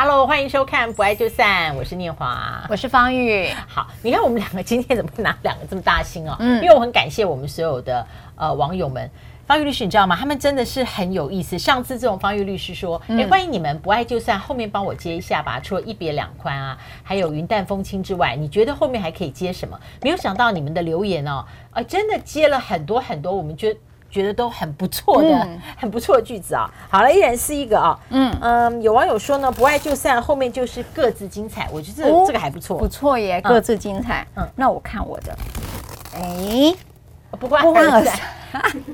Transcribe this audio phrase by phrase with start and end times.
[0.00, 3.48] Hello，欢迎收看《不爱就散》，我是念华，我是方玉。
[3.66, 6.36] 好，你看我们两个今天怎么会拿两个这么大心哦？
[6.38, 8.06] 嗯，因为我很感谢我们所有的
[8.36, 9.10] 呃网友们。
[9.48, 10.14] 方玉律师，你知道吗？
[10.14, 11.58] 他们真的是很有意思。
[11.58, 15.58] 上次这种方玉律师说：“哎、嗯，欢迎你们，不爱就散。”后面帮我接一下吧。
[15.58, 19.76] 除了一别两宽啊，还有云淡风轻之外，你觉得后面还可以接什么？
[20.02, 23.80] 没有想到你们的留言哦，呃，真的接了很多很多，我们觉得
[24.10, 26.70] 觉得都很不错的、嗯、很不错的句子啊。
[26.88, 31.68] 好了，依然是一个啊，嗯嗯，有网友说呢，不爱就散，后面就是各自精彩。
[31.72, 34.26] 我觉得这个、哦、这个还不错，不错耶，各自精彩。
[34.36, 35.36] 嗯，那我看我的，
[36.14, 36.74] 哎。
[37.38, 38.18] 不关二散，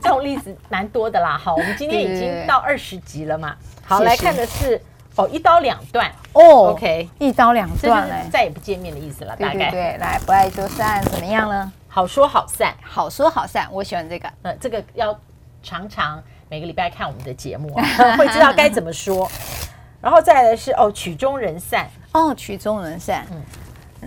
[0.03, 1.39] 这种例子蛮多的啦。
[1.39, 3.55] 好，我们 今天已经到二十集了嘛。
[3.87, 4.79] 好，来看的是
[5.15, 6.73] 哦，一刀两断哦。
[6.73, 9.35] OK，一刀两断嘞，再也不见面的意思了。
[9.37, 11.73] 大概对，来不爱就散，怎么样呢？
[11.95, 14.29] 好说好散，好说好散，我喜欢这个。
[14.43, 15.17] 呃，这个要
[15.63, 17.73] 常常每个礼拜看我们的节目，
[18.19, 19.31] 会知道该怎么说。
[20.01, 23.25] 然后再来是哦，曲终人散哦，曲终人散。
[23.31, 23.41] 嗯，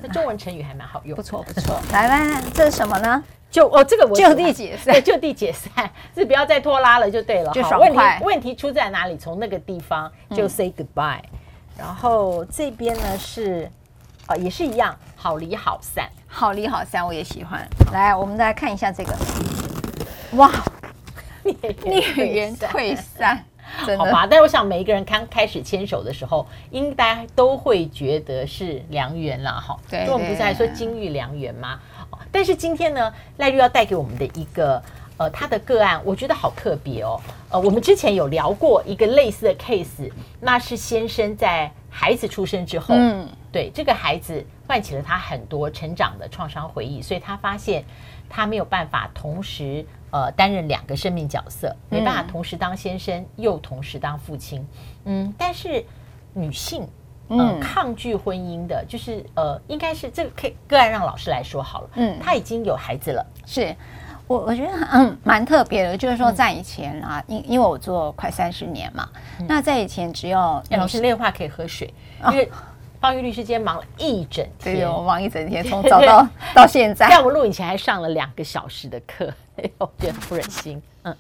[0.03, 1.79] 那中文成语还蛮好用，不错不错。
[1.93, 3.23] 来吧，这是什么呢？
[3.49, 7.53] 就哦，这个我就地解散，就地解散，是不要再拖拉了就对了。
[7.53, 7.89] 就爽快。
[7.89, 9.17] 问题问题出在哪里？
[9.17, 11.77] 从那个地方就 say goodbye，嗯。
[11.77, 13.71] 然后这边呢是，
[14.27, 17.67] 哦，也是一样，好离好散，好离好散，我也喜欢。
[17.91, 19.13] 来，我们来看一下这个，
[20.33, 20.51] 哇，
[21.43, 23.43] 孽缘退散，
[23.97, 24.27] 好吧。
[24.29, 29.77] 但我想每一个人刚开始牵手的时候，应该都会觉得是良缘了哈。
[29.89, 31.79] 对，对，对，我们不是还说金玉良缘吗？
[32.31, 34.81] 但是今天呢，赖律要带给我们的一个
[35.17, 37.19] 呃，他的个案，我觉得好特别哦。
[37.49, 40.11] 呃，我们之前有聊过一个类似的 case，
[40.41, 47.83] 那是先生在孩子出生之后，嗯，对这个孩子唤起了他很多成长的创伤回忆，所以他发现
[48.29, 54.67] 他没有办法同时呃担任两个生命角色，没办法同时当先生又同时当父亲。
[55.05, 55.83] 嗯，但是
[56.33, 56.87] 女性。
[57.29, 61.89] 嗯，抗拒婚姻的，就是呃，应该是这个可以个案让老师来说好了。
[61.95, 63.75] 嗯，他已经有孩子了，是
[64.27, 69.09] 我我觉得嗯蛮特别的，就是说在以前啊，因、嗯、因为我做快三十年嘛、
[69.41, 72.49] 嗯，那在以前只要老师那话可以喝水，哦、因为
[72.99, 80.81] 芳玉律师今天忙了一整天，对，我忙一整天，从早到到现在， 在我们录影前还上了两个小时的课，哎呦，觉得不忍心。
[81.03, 81.15] 嗯，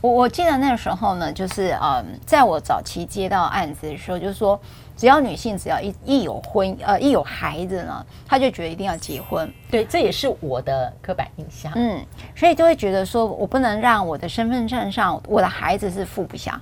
[0.00, 4.60] 我我记得那个时候呢，就是嗯，在我早期接到案子的时候，就是说。
[4.94, 9.50] 只要女性只要一一有婚呃一有孩子呢，她就觉得一定要结婚。
[9.68, 11.72] 对，这也是我的刻板印象。
[11.74, 11.98] 嗯，
[12.36, 16.60] 所以就会觉得说我不能让我的身份证上我的孩子是父不详，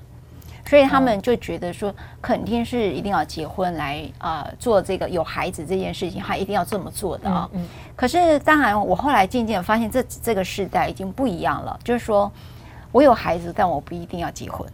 [0.70, 1.92] 所以他们就觉得说
[2.22, 7.68] 肯定是一定要结婚来啊、呃、做这个有孩子这件事情，他一定要这么做的啊、嗯嗯。
[7.96, 12.30] 可是当然，我后来渐渐发现这这个时代已经不一样了，就是说
[12.92, 14.64] 我有孩子，但我不一定要结婚。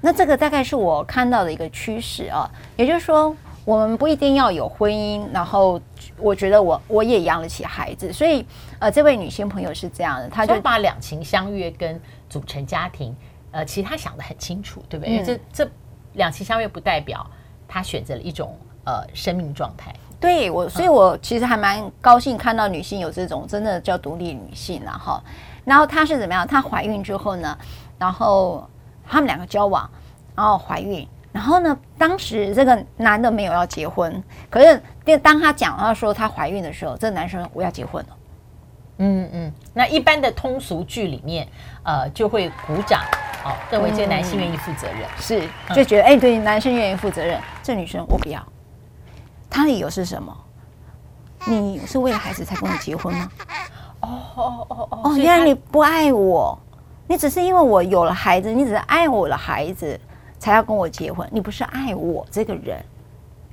[0.00, 3.34] 那这个大概是我看到的一个趋势啊，也就是说，
[3.64, 5.80] 我们不一定要有婚姻，然后
[6.16, 8.46] 我觉得我我也养得起孩子，所以
[8.78, 13.12] 呃，这位女性朋友是这样的，她就把两情相悦跟组成家庭，
[13.52, 15.12] 呃，其实他想的很清楚，对不对？
[15.12, 15.70] 嗯、因为这这
[16.14, 17.24] 两情相悦不代表
[17.66, 19.94] 他选择了一种呃生命状态。
[20.20, 25.22] 对我，所以我其实还蛮高兴看到女性有这种真的叫独立女性然后。
[25.64, 26.46] 然后她是怎么样？
[26.46, 27.58] 她怀孕之后呢，
[27.98, 28.68] 然后。
[29.10, 29.90] 他们两个交往，
[30.36, 38.16] 然后怀孕，然后呢，当时这个男的没有要结婚，可是当他讲到说他怀孕的时候，这个男生我要结婚了。
[38.98, 41.48] 嗯嗯，那一般的通俗剧里面，
[41.84, 43.00] 呃，就会鼓掌，
[43.44, 48.40] 哦，认为这个男性愿意负责任，嗯、是就觉得哎、嗯，对，男生愿意负责任，这女生我不要。
[49.50, 50.36] 他理由是什么？
[51.46, 53.30] 你是为了孩子才跟我结婚吗？
[54.00, 56.58] 哦哦哦哦，哦，原来你不爱我。
[57.06, 59.98] 你只是因为我有了孩子，你只是爱我的孩子，
[60.38, 61.26] 才要跟我结婚。
[61.32, 62.84] 你不是爱我这个人，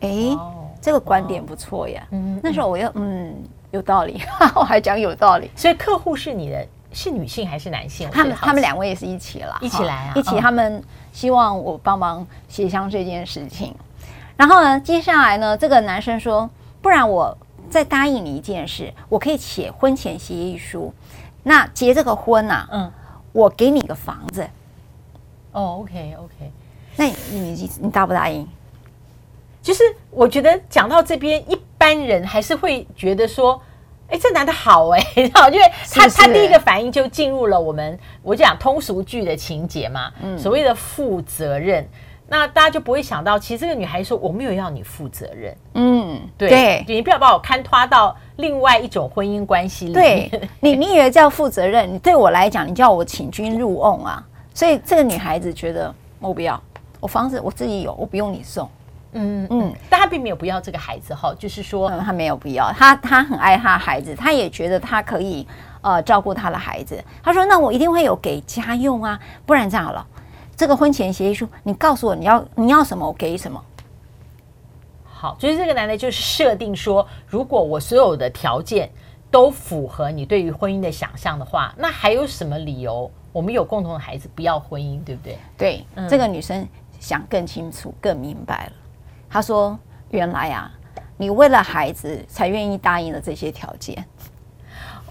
[0.01, 0.37] 哎、
[0.81, 2.05] 这个观点不错呀。
[2.11, 3.33] 嗯，那时候我又嗯
[3.71, 4.21] 有道理，
[4.55, 5.49] 我还讲有道理。
[5.55, 8.09] 所以客户是你的，是女性还是男性？
[8.09, 10.39] 他们他们两位也是一起了，一起来啊，一起。
[10.39, 13.75] 他们希望我帮忙协商这件事情。
[14.37, 16.49] 然后呢，接下来呢，这个男生说，
[16.81, 17.37] 不然我
[17.69, 20.91] 再答应你一件事，我可以写婚前协议书。
[21.43, 22.91] 那结这个婚啊，嗯。
[23.35, 24.47] 我给你个房子，
[25.51, 26.53] 哦，OK，OK，
[26.95, 28.47] 那你你你答不答应？
[29.61, 33.61] 就是我觉得讲到这边，一般人还是会觉得说，
[34.09, 34.99] 哎，这男的好哎，
[35.33, 41.87] 然后因为他他第一个反应就进入了我们我讲通俗剧的情节嘛，嗯，所谓的负责任。
[42.27, 50.29] 那大家就不会想到，其实这个女孩说我没有要你负责任，嗯，对，对你不要把我看拖到另外一种婚姻关系里面。
[50.31, 51.93] 对你，你以为叫负责任？
[51.93, 54.25] 你对我来讲，你叫我请君入瓮啊！
[54.55, 56.59] 所以这个女孩子觉得我不要，
[56.99, 58.67] 我房子我自己有，我不用你送。
[59.17, 65.47] 嗯嗯，但他并没有不要这个孩子哈，就是说、嗯、他没有不要，他他很爱他孩子，他也觉得他可以
[65.81, 67.01] 呃照顾他的孩子。
[67.23, 70.05] 他说：“那我一定会有给家用啊，不然这样好了，
[70.55, 73.63] 这个婚前协议书，你告诉我你要你要什么，我给什么。”
[75.07, 78.89] 好，所以这个男的就是设定说，如果我所有的条件
[79.31, 85.37] 都符合你对于婚姻的想象的话，那还有什么理由我们有共同的孩子不要婚姻，对不对？
[85.57, 86.67] 对，嗯、这个女生
[86.99, 88.71] 想更清楚、更明白了。
[89.29, 89.77] 她说
[90.11, 90.71] ：“原来啊，
[91.17, 94.05] 你为了孩子才愿意答应了这些条件。”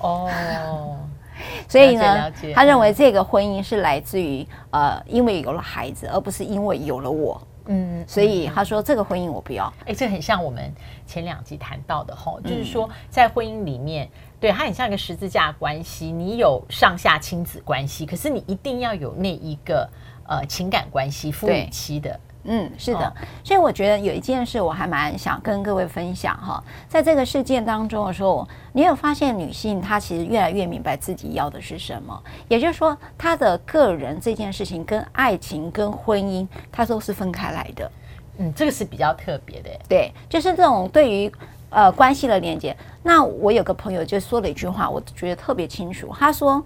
[0.01, 0.99] 哦，
[1.69, 7.41] 所以呢，他认为这个婚姻是来自于呃，因为有了孩子，而不是因为有了我。
[7.67, 9.73] 嗯，所以他说这个婚姻我不要。
[9.87, 10.71] 哎，这很像我们
[11.07, 14.07] 前两集谈到的吼，就是说在婚姻里面，
[14.39, 19.89] 对，它很像一个十字架关系，你有上下亲子关系，可是你一定要有那一个
[20.29, 22.21] 呃情感关系，夫与妻的。
[22.45, 23.13] 嗯，是的，哦、
[23.43, 37.91] 所以我觉得有一件事我还蛮想跟各位分享哈，在这个事件当中的时候，你有发现女性她其实越来越明白自己要的是什么，也就是说，她的个人这件事情跟爱情跟婚姻，它都是分开来的。
[38.39, 41.33] 嗯，这个是比较特别的，对，就是这种对于
[41.71, 42.77] 呃关系的连接。
[43.03, 46.61] 那我有个朋友就说了一句话，我觉得特别清楚，他说：“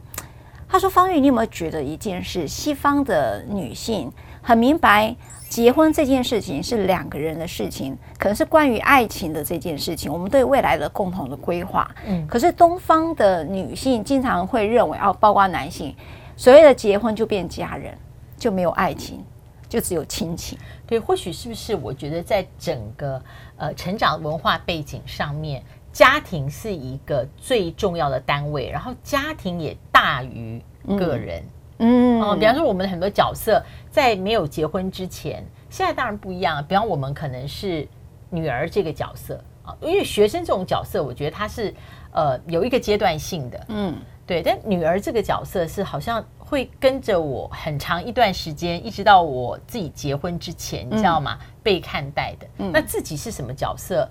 [0.69, 2.47] 他说方玉，你有没有觉得一件事？
[2.47, 4.13] 西方的女性
[4.43, 5.17] 很明白。”
[5.49, 11.91] 结婚这件事情是两个人的事情，可能是关于爱情的这件事情，我们对未来的共同的规划。
[12.05, 15.97] 嗯，可是东方的女性经常会认为，哦，包括男性，
[16.37, 17.97] 所谓的结婚就变家人，
[18.37, 19.25] 就没有爱情，
[19.71, 20.59] 就只有亲情。
[20.87, 21.75] 对，或许是不是？
[21.75, 23.19] 我觉得在整个
[23.57, 25.63] 呃成长文化背景上面，
[25.93, 30.63] 家庭是一个最重要的单位，然后家庭也大于
[30.99, 31.43] 个人。
[31.43, 31.49] 嗯
[31.81, 36.65] 嗯哦，比方说我们的很多角色在没有结婚之前，现在当然不一样。
[36.67, 37.87] 比方我们可能是
[38.31, 41.73] 女儿这个角色啊，因为学生这种角色，我觉得他是
[42.11, 43.97] 呃有一个阶段性的，嗯，
[44.27, 44.43] 对。
[44.43, 51.39] 但女儿这个角色是好像会跟着我很长一段时间，一直到我自己结婚之前，你知道吗？
[51.63, 52.47] 被看待的。
[52.73, 54.11] 那自己是什么角色，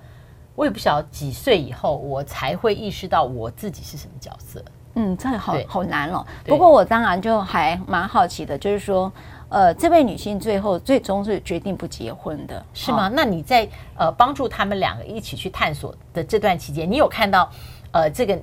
[0.58, 4.60] 我也不晓得几岁以后我才会意识到我自己是什么角色。
[4.96, 6.26] 嗯，这个好好难哦。
[6.44, 9.14] 不过我当然就还蛮好奇的，就是说，
[9.50, 13.08] 呃，这位女性最后最终是决定不结婚的，是吗？
[13.08, 17.48] 哦、那你在呃帮助他们两个一起去探索的这段期间，你有看到
[17.92, 18.36] 呃这个？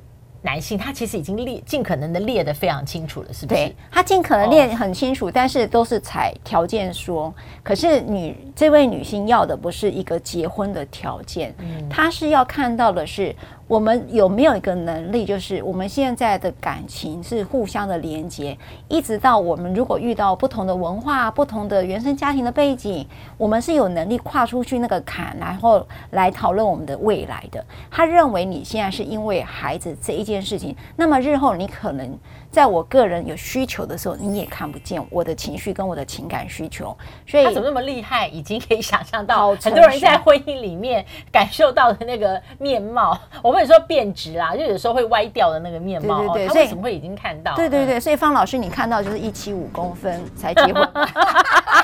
[0.45, 3.61] 男性他其实已经列尽可能的列得非常清楚了，是不是？
[3.63, 7.35] 对，他尽可能列很清楚，哦、但是都是采条件说。
[7.63, 13.35] 可是女这位女性要的不是一个结婚的条件，嗯，她是要看到的是
[13.67, 18.57] 我们有没有一个能力，就是我们现在的感情是互相的连接，
[18.89, 23.05] 一直到我们如果遇到不同的文化、不同的原生家庭的背景，
[23.37, 27.65] 我们是有能力跨出去那个坎，然后来讨论我们的未来的。
[27.91, 30.45] 他认为你现在是因为孩子这一件。
[30.45, 32.19] 事情，那么日后你可能
[32.55, 36.97] 在我个人有需求的时候，你也看不见我的情绪跟我的情感需求。
[37.27, 38.29] 所以他怎么那么厉害？
[38.29, 43.19] 已经可以想象到很多人在婚姻里面感受到的那个面貌。
[43.43, 46.21] 我们有时候变质啦，就有时候会歪掉的那个面貌。
[46.21, 47.57] 对对对，他为什么会已经看到？
[47.57, 50.89] 对对对，所以方老师，你看到就是一七五公分才结婚。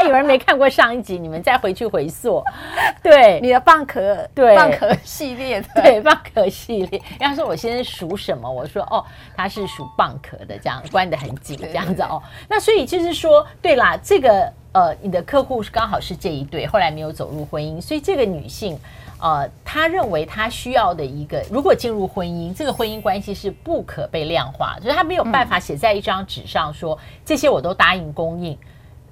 [0.00, 2.42] 哎，有人没看过上一集，你们再回去回溯。
[3.04, 7.02] 对，你的蚌壳，对，蚌壳系列的，对，蚌壳系列。
[7.18, 9.04] 要说我先生属什么，我说哦，
[9.36, 12.22] 他是属蚌壳的，这样关得很紧，这样子哦。
[12.48, 18.78] 那所以就是说，对啦，这个呃，你的客户是刚好是这一对，后来没有走入婚姻，所以这个女性
[19.20, 28.56] 呃，她认为她需要的一个，如果进入婚姻，这个婚姻关系是不可被量化，就是她没有办法写在一张纸上说、嗯、这些我都答应供应。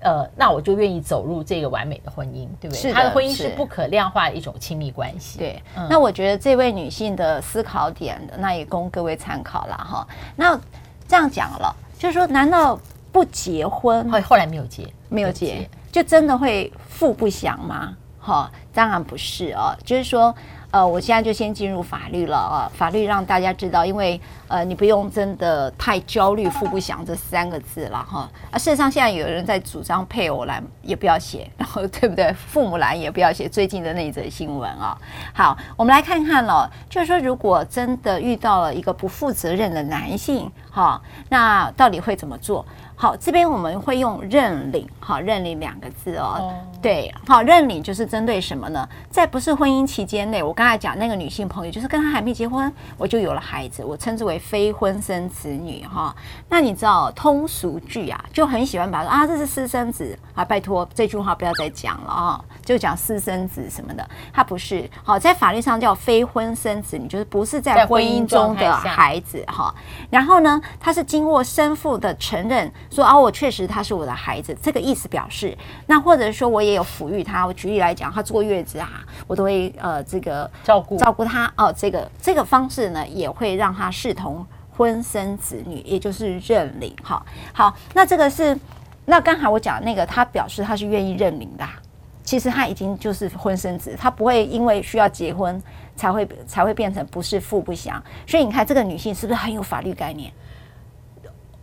[0.01, 2.93] 呃，那我就愿意走入这个完美的婚姻，对不对？
[2.93, 5.39] 他的婚姻是不可量化的一种亲密关系。
[5.39, 10.07] 对，嗯、那我觉得这位女性的思考点，那也供各位参考了哈。
[10.37, 10.59] 那
[11.07, 12.79] 这样讲了，就是说，难道
[13.11, 14.11] 不结婚？
[14.11, 17.97] 后后来没有结，没有结，就真的会富不祥吗？
[18.19, 20.35] 哈，当然不是哦，就是说。
[20.71, 22.71] 呃，我现在就先进入法律了啊！
[22.75, 28.29] 法律让大家知道，因为呃，你不用真的太焦虑“父不祥”这三个字了哈。
[28.51, 32.31] 啊，事实上现在有人在主张配偶栏也不要写，然后对不对？
[32.35, 33.49] 父母栏也不要写。
[33.49, 34.97] 最近的那一则新闻啊，
[35.33, 42.65] 好，我们来看看了，就是说，如果真的遇到了一个不负责任的男性，哈，那到底会怎么做？
[42.95, 46.37] 好，这边我们会用认领，好，认领两个字哦。
[46.41, 46.53] Oh.
[46.81, 48.89] 对，好，认领就是针对什么呢？
[49.11, 56.15] 在不是婚姻期间内，我刚才讲那个女性朋友，就是跟她还没结婚，我就有了孩子，我称之为非婚生子女哈。
[56.49, 69.75] 那你知道通俗剧啊，就很喜欢把说啊，这是私生子啊，拜托这句话不要再讲了啊，就讲私生子什么的，他不是好，在法律上叫非婚生子女，就是不是在婚姻中的孩子哈。
[70.09, 87.21] 然后呢，他是经过生父的承认，说啊，我确实他是我的孩子，这个意思表示，那或者说我也有抚育他，我举例来讲，他坐月子啊，我都会呃这个照顾照顾他哦，这个这个方式呢，也会让他视同婚生子女，也就是认领哈。
[87.53, 88.57] 好，那这个是。
[89.11, 91.67] 那刚才我讲那个，他表示他是愿意认领的，
[92.23, 95.61] 其实他已经就是婚生子，他不会因为需要结婚
[95.97, 98.03] 才会才会变成不是父不祥。
[98.27, 100.31] 所以你看这个女性是不是很有法律概念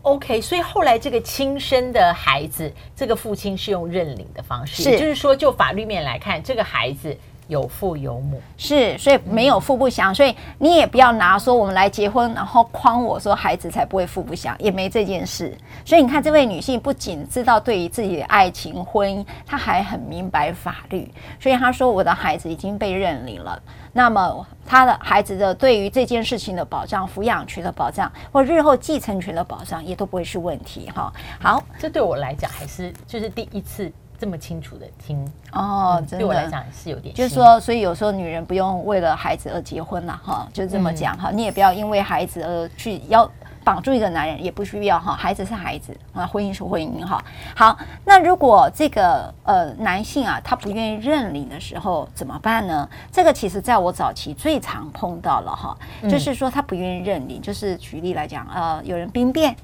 [0.02, 7.16] ？OK，所以后来这个亲生的孩子，这个父亲是用认领的方式，也就是说就法律面来看，这个孩子。
[7.48, 15.56] 有父有母是，所以没有父不详，所以你也不要拿说我们来结婚，然后诓我说孩子才不会父不详，也没这件事。
[15.86, 23.62] 所以你看，这位女性不仅知道对于自己的爱情婚姻，她还很明白法律，所以她说我的孩子已经被认领了，
[23.94, 31.14] 那么她的孩子的对于这件事情的保障、抚养权的保障或日后继承权的保障也都不会是问题哈。
[31.40, 33.92] 好，这对我来讲还是就是第一次。
[34.18, 43.30] 这么清楚的听哦，真的对我来讲是有点，就是说，所以有时候女人不用为了孩子而结婚了哈，就这么讲哈，你也不要因为孩子而去要
[43.64, 47.24] 绑住一个男人，也不需要哈，孩子是孩子啊，婚姻是婚姻哈。
[47.56, 52.88] 好，那如果这个呃男性啊，他不愿意认领的时候怎么办呢？
[53.12, 55.78] 这个其实在我早期最常碰到了哈，
[56.10, 59.56] 就是说他不愿意认领，就是举例来讲，呃，有人兵变。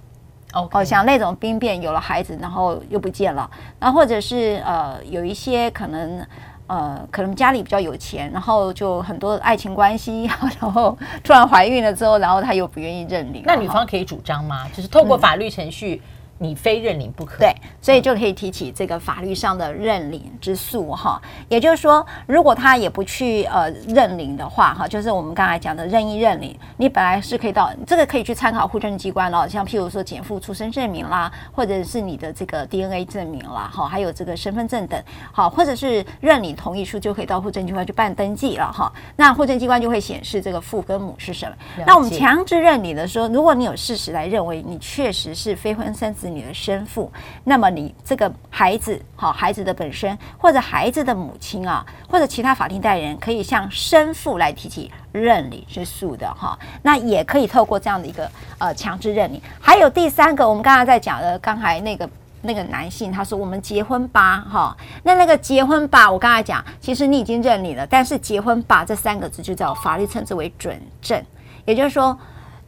[0.54, 6.26] 哦，像那种兵变有了孩子，然后又不见了，然后或者是呃有一些可能
[6.68, 10.30] 呃可能家里比较有钱，然后就很多爱情关系，
[10.60, 14.68] 然后突然怀孕了之后，然后他又不愿意认领，那女方可以主张吗？
[14.76, 16.02] 就是透过法律程序。
[16.06, 16.08] 嗯
[16.42, 21.22] 你非认领不可，对，所以就可以提起这个法律上的认领之诉哈。
[21.48, 35.00] 也就是说，如果他也不去呃认领的话哈，就是我们刚才讲的任意认领，你本来是可以到这个可以去参考户政机关哦，像譬如说减负出生证明啦，或者是你的这个 DNA 证明啦，哈，还有这个身份证等，
[35.32, 38.92] 好，或者是认领同意书就可以到户政机关去办登记了哈。
[39.16, 41.56] 那户政机关就会显示这个父跟母是什么。
[41.86, 46.31] 那我们强制认领的时候，如果你有事实来认为你确实是非婚生子。
[46.34, 47.12] 你的生父，
[47.44, 56.58] 那么你这个孩子，好，孩子的本身或者孩子的母亲啊，或者其他法定代理人，可以向生父来提起认领之诉的哈。
[56.82, 59.42] 那也可以透过这样的一个呃强制认领。
[59.60, 62.10] 还有第三个，我们刚才在讲的，刚才那个
[62.42, 71.24] 那个男性他说我们结婚吧哈，那那个结婚吧，我刚才讲，其实你已经认领了，但是结婚吧这三个字就叫法律称之为准证，
[71.66, 72.18] 也就是说。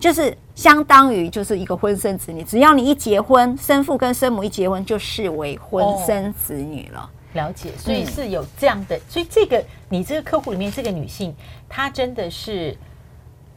[0.04, 7.00] 就是相当于就是一个婚生子女，只要你一结婚，生父跟生母一结婚，就视为婚生子女了。
[7.00, 11.34] 哦，了解，所以是有这样的，所以这个你这个客户里面这个女性，
[11.70, 12.78] 她真的是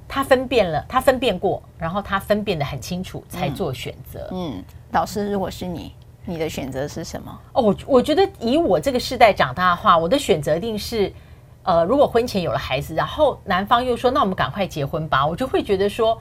[0.07, 4.29] 她分辨了，她分辨过，然后她分辨的很清楚，才做选择。
[4.31, 5.93] 嗯，嗯，老师，如果是你，
[6.25, 7.37] 你的选择是什么？
[7.55, 11.13] 哦，我我觉得以我这个世代长大的话，我的选择一定是。
[11.67, 16.17] 呃，如果婚前有了孩子，然后男方又说，那我们赶快结婚吧，我就会觉得说，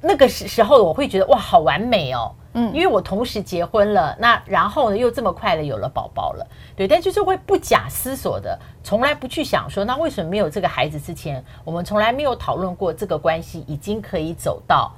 [0.00, 14.90] 那个时时候我会觉得哇，好完美哦，嗯，因为我同时结婚了，那然后呢又这么快的有了宝宝了，对，但就是会不假思索的，从来不去想说，那为什么没有这个孩子之前，我们从来没有讨论过这个关系已经可以走到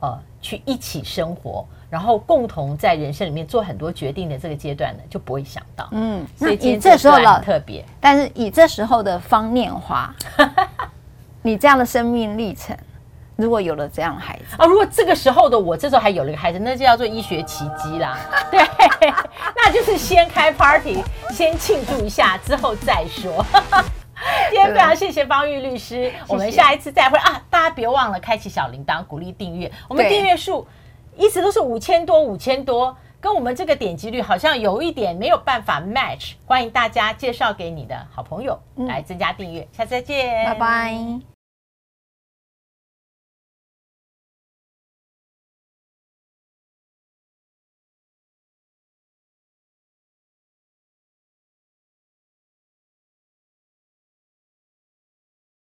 [0.00, 1.66] 呃去一起生活。
[1.88, 5.88] 然后共同在人生里面做很多决定的这个阶段呢，就不会想到。
[5.92, 10.12] 嗯，所以你这时候很特别，但是以这时候的方念华，
[11.42, 12.76] 你这样的生命历程，
[13.36, 18.18] 如果有了这样的孩子啊，如果这个时候的我这时候还有了一个孩子，那就叫做医学奇迹啦。
[18.50, 18.60] 对，
[19.54, 23.46] 那就是先开 party，先庆祝一下，之后再说。
[24.50, 27.42] 今天非常谢谢方玉律师，我们下一次再会啊！
[27.50, 30.66] 大家别忘了开启小铃铛，鼓励订阅，我们订阅数。
[31.18, 36.32] 一直都是五千多，五千多，跟我们这个点击率好像有一点没有办法 match。
[36.44, 41.35] 欢迎大家介绍给你的好朋友来增加订阅，下次再见，拜拜。